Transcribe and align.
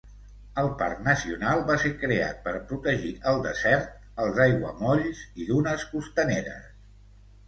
El 0.59 0.67
parc 0.77 1.01
nacional 1.07 1.59
va 1.65 1.73
ser 1.83 1.91
creat 2.03 2.39
per 2.47 2.53
protegir 2.71 3.11
el 3.31 3.41
desert, 3.43 3.91
els 4.23 4.39
aiguamolls 4.47 5.21
i 5.45 5.47
dunes 5.51 5.85
costaneres. 5.93 6.65